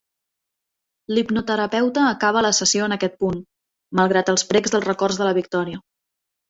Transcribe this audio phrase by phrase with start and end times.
[1.15, 3.39] L'hipnoterapeuta acaba la sessió en aquest punt,
[4.01, 5.85] malgrat els precs dels records de la Victoria.